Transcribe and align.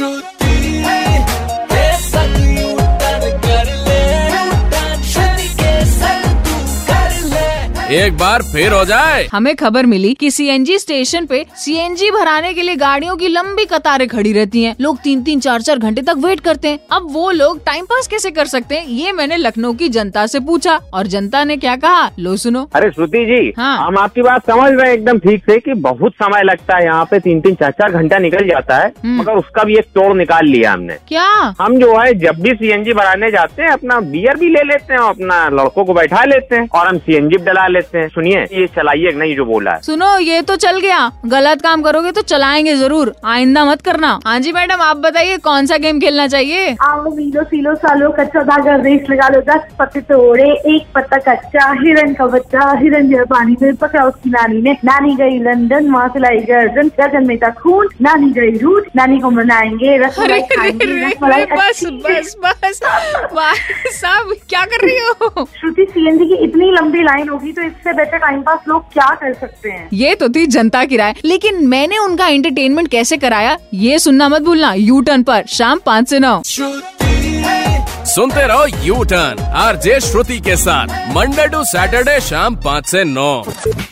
श्रुति 0.00 0.39
एक 7.92 8.16
बार 8.18 8.42
फिर 8.42 8.72
हो 8.72 8.84
जाए। 8.84 9.26
हमें 9.32 9.54
खबर 9.56 9.86
मिली 9.86 10.12
कि 10.14 10.30
सीएनजी 10.30 10.78
स्टेशन 10.78 11.24
पे 11.26 11.44
सीएनजी 11.58 12.10
भराने 12.10 12.52
के 12.54 12.62
लिए 12.62 12.74
गाड़ियों 12.76 13.16
की 13.16 13.28
लंबी 13.28 13.64
कतारें 13.64 14.06
खड़ी 14.08 14.32
रहती 14.32 14.62
हैं। 14.62 14.74
लोग 14.80 14.98
तीन 15.04 15.22
तीन 15.22 15.40
चार 15.40 15.62
चार 15.62 15.78
घंटे 15.78 16.02
तक 16.02 16.16
वेट 16.24 16.40
करते 16.40 16.68
हैं। 16.68 16.78
अब 16.92 17.06
वो 17.12 17.30
लोग 17.30 17.64
टाइम 17.66 17.84
पास 17.84 18.06
कैसे 18.06 18.30
कर 18.30 18.46
सकते 18.46 18.74
हैं 18.74 18.86
ये 18.88 19.12
मैंने 19.12 19.36
लखनऊ 19.36 19.72
की 19.74 19.88
जनता 19.88 20.26
से 20.26 20.40
पूछा 20.40 20.74
और 20.94 21.06
जनता 21.06 21.42
ने 21.44 21.56
क्या 21.56 21.74
कहा? 21.76 22.10
लो 22.18 22.36
सुनो। 22.36 22.62
अरे 22.74 22.90
श्रुति 22.90 23.24
जी 23.26 23.52
हाँ। 23.56 23.76
हम 23.78 23.98
आपकी 23.98 24.22
बात 24.22 24.50
समझ 24.50 24.70
रहे 24.72 24.86
हैं 24.86 24.94
एकदम 24.94 25.18
ठीक 25.18 25.42
से 25.50 25.58
कि 25.58 25.74
बहुत 25.88 26.14
समय 26.14 26.42
लगता 26.44 26.76
है 26.76 26.84
यहाँ 26.84 27.04
पे 27.10 27.18
तीन 27.20 27.40
तीन 27.40 27.54
चार 27.54 27.72
चार 27.80 27.92
घंटा 27.92 28.18
निकल 28.18 28.48
जाता 28.48 28.76
है 28.76 28.92
हम्म। 29.02 29.18
मगर 29.20 29.38
उसका 29.38 29.64
भी 29.64 29.78
एक 29.78 29.90
तोड़ 29.94 30.14
निकाल 30.16 30.46
लिया 30.48 30.72
हमने। 30.72 30.98
क्या? 31.08 31.26
हम 31.60 31.78
जो 31.80 31.98
है 31.98 32.14
जब 32.20 32.40
भी 32.42 32.54
सीएनजी 32.54 32.92
भराने 32.92 33.30
जाते 33.30 33.62
हैं 33.62 33.70
अपना 33.70 34.00
बियर 34.14 34.38
भी 34.38 34.48
ले 34.48 34.62
लेते 34.72 34.92
हैं 34.92 35.00
और 35.00 35.10
अपना 35.10 35.44
लड़कों 35.62 35.84
को 35.84 35.94
बैठा 35.94 36.24
लेते 36.26 36.56
हैं 36.56 36.68
और 36.70 36.86
हम 36.88 36.98
सीएनजी 37.00 37.36
भी 37.36 37.44
डला 37.44 37.66
लेते 37.66 37.78
हैं 37.94 38.08
सुनिए 38.08 38.42
ये 38.52 38.66
चलाइए 38.76 39.12
नहीं 39.16 39.34
जो 39.36 39.44
बोला 39.44 39.70
है। 39.70 39.80
सुनो 39.82 40.16
ये 40.20 40.40
तो 40.42 40.56
चल 40.58 40.78
गया। 40.80 41.00
गलत 41.26 41.62
काम 41.62 41.82
करोगे 41.82 42.12
तो 42.12 42.22
चलाएँगे 42.24 42.74
ज़रूर। 42.76 43.12
आइंदा 43.26 43.64
मत 43.64 43.82
करना। 43.82 44.18
हाँ 44.26 44.38
जी 44.40 44.52
मैडम 44.52 44.80
आप 44.82 44.96
बताइए 44.98 45.36
कौन 45.40 45.66
सा 45.66 45.76
गेम 45.78 46.00
खेलना 46.00 46.26
चाहिए? 46.28 46.76
आओ 46.82 47.14
मीलो 47.16 47.42
सीलो 47.44 47.74
सालो 47.76 48.10
कच्चा 48.18 48.42
धागा 48.44 48.76
रेस 48.82 49.10
लगा 49.10 49.28
लो 49.28 49.40
दस 49.48 49.68
पत्ते 49.78 50.00
तोड़े 50.10 50.50
एक 50.74 50.86
पत्ता 50.94 51.18
कच्चा 51.28 51.70
हिरन 51.80 52.14
का 52.14 52.26
बच्चा 52.28 52.70
हिरन 52.80 53.08
जो 53.10 53.24
पानी 53.26 53.56
में 53.62 53.74
पकड़ा 53.76 54.04
उसकी 54.04 54.30
नानी 54.30 54.60
ने। 54.62 54.76
नानी 54.84 55.14
गई 55.16 55.38
लंदन 55.40 55.90
वहाँ 55.90 56.08
से 56.08 56.18
लाई 56.20 56.38
गर्दन 56.50 56.88
गर्जन 56.98 57.26
में 57.26 57.36
था 57.38 57.50
खून। 57.60 57.88
नानी 58.02 58.30
गई 58.32 58.56
रूट 58.58 58.88
नानी 58.96 59.18
को 59.20 59.30
मनाएँगे 59.30 59.96
रसमलाई 59.98 60.40
खाएँगे 60.52 61.14
बस 61.16 61.84
बस 62.04 62.36
बस 62.44 62.80
साहब 63.92 64.34
क्या 64.48 64.64
कर 64.64 64.86
रही 64.86 64.98
हो? 64.98 65.44
श्रुति 65.58 65.86
सीएनजी 65.90 66.24
की 66.26 66.42
इतनी 66.44 66.70
लंबी 66.72 67.02
लाइन 67.02 67.28
होगी 67.28 67.52
तो 67.52 67.62
इससे 67.70 67.92
बेटर 67.92 68.18
टाइम 68.18 68.42
पास 68.42 68.58
लोग 68.68 68.92
क्या 68.92 69.14
कर 69.14 69.34
सकते 69.34 69.70
हैं? 69.70 69.88
ये 69.92 70.14
तो 70.14 70.28
थी 70.28 70.46
जनता 70.46 70.84
की 70.84 70.96
राय। 70.96 71.14
लेकिन 71.24 71.66
मैंने 71.68 71.98
उनका 71.98 72.26
एंटरटेनमेंट 72.26 72.88
कैसे 72.88 73.16
कराया 73.16 73.56
ये 73.74 73.98
सुनना 73.98 74.28
मत 74.28 74.42
भूलना। 74.42 74.72
यू 74.74 75.00
टर्न 75.00 75.22
पर 75.22 75.44
शाम 75.48 75.80
पाँच 75.86 76.08
से 76.08 76.18
नौ। 76.18 76.42
सुनते 78.06 78.46
रहो 78.46 78.66
यू 78.84 79.04
टर्न 79.04 79.42
आर 79.42 79.76
जे 79.76 80.00
श्रुति 80.00 80.38
के 80.40 80.56
साथ 80.56 81.14
मंडे 81.16 81.46
टू 81.48 81.64
सैटरडे 81.64 82.20
शाम 82.20 82.56
पाँच 82.56 82.86
से 82.86 83.04
नौ। 83.04 83.42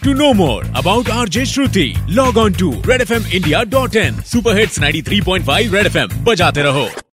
To 0.04 0.14
know 0.14 0.32
more 0.40 0.62
about 0.82 1.10
RJ 1.16 1.44
Shruti, 1.52 1.86
log 2.18 2.40
on 2.44 2.56
to 2.62 2.70
redfmindia.in. 2.90 4.18
Superhits 4.32 4.80
93.5 4.80 5.74
Red 5.76 5.92
FM. 5.92 6.14
बजाते 6.14 6.62
रहो। 6.62 6.88